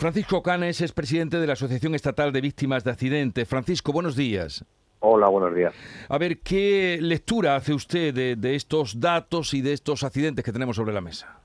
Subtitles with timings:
[0.00, 3.46] Francisco Canes es presidente de la Asociación Estatal de Víctimas de Accidentes.
[3.46, 4.64] Francisco, buenos días.
[5.00, 5.74] Hola, buenos días.
[6.08, 10.76] A ver, ¿qué lectura hace usted de, estos datos y de estos accidentes que tenemos
[10.76, 11.38] sobre la mesa?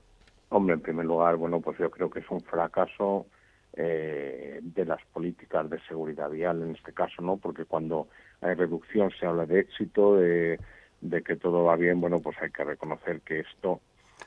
[0.48, 3.26] Hombre, en primer lugar, bueno, pues yo creo que es un fracaso
[3.74, 7.36] eh, de las políticas de seguridad vial en este caso, ¿no?
[7.36, 8.08] Porque cuando
[8.40, 10.58] hay reducción se habla de éxito, de,
[11.02, 13.82] de que todo va bien, bueno, pues hay que reconocer que esto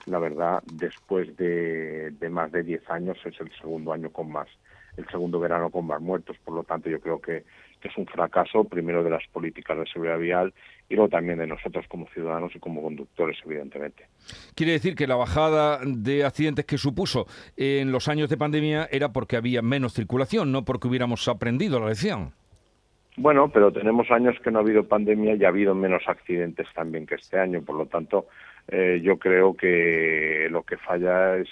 [0.09, 4.47] la verdad, después de, más de 10 años es el segundo año con más,
[4.97, 6.37] el segundo verano con más muertos.
[6.43, 7.43] Por lo tanto, yo creo que,
[7.81, 10.53] es un fracaso, primero de las políticas de seguridad vial
[10.89, 14.05] y luego también de nosotros como ciudadanos y como conductores, evidentemente.
[14.53, 19.13] Quiere decir que la bajada de accidentes que supuso en los años de pandemia era
[19.13, 22.33] porque había menos circulación, no porque hubiéramos aprendido la lección.
[23.21, 27.05] Bueno, pero tenemos años que no ha habido pandemia y ha habido menos accidentes también
[27.05, 28.27] que este año, por lo tanto,
[28.71, 31.49] eh, yo creo que lo que falla es,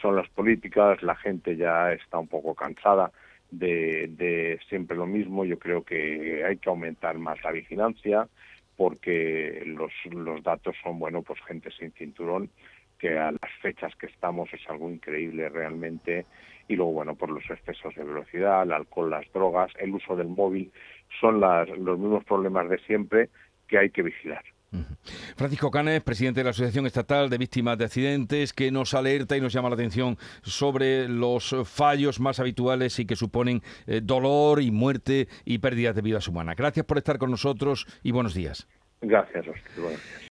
[0.00, 3.12] son las políticas, la gente ya está un poco cansada
[3.50, 8.28] de, de siempre lo mismo, yo creo que hay que aumentar más la vigilancia
[8.76, 12.50] porque los, los datos son, bueno, pues gente sin cinturón,
[12.98, 16.26] que a las fechas que estamos es algo increíble realmente,
[16.68, 20.28] y luego, bueno, por los excesos de velocidad, el alcohol, las drogas, el uso del
[20.28, 20.72] móvil,
[21.20, 23.28] son las, los mismos problemas de siempre
[23.66, 24.44] que hay que vigilar.
[25.36, 29.40] Francisco Canes, presidente de la Asociación Estatal de Víctimas de Accidentes, que nos alerta y
[29.40, 34.70] nos llama la atención sobre los fallos más habituales y que suponen eh, dolor y
[34.70, 36.56] muerte y pérdidas de vidas humanas.
[36.56, 38.66] Gracias por estar con nosotros y buenos días.
[39.00, 39.98] Gracias, Oscar.